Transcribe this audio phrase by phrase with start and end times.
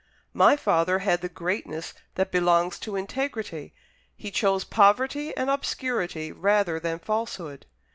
[0.33, 3.71] My father had the greatness that belongs to integrity;
[4.17, 7.67] he chose poverty and obscurity rather than falsehood.